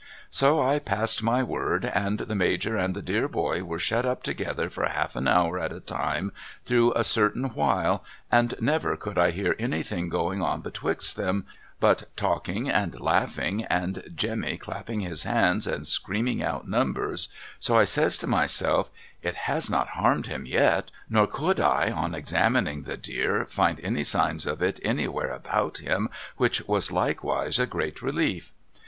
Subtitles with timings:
[0.31, 4.11] So I passed my word and the Major and the dear boy were shut 344
[4.11, 4.15] MRS.
[4.15, 6.31] LiRRIPEk'S LODGINGS up together for half an hour at a time
[6.65, 11.45] through a certain while, and never could I hear anything going on betwixt them
[11.79, 17.29] but talking and laughing and Jemmy clapjiing his hands and screaming out numbers,
[17.59, 18.89] so 1 says to myself
[19.21, 24.03] 'it has not harmed him yet' nor could I on examining the dear find any
[24.03, 28.51] signs of it anywhere about him which was likewise a great relief.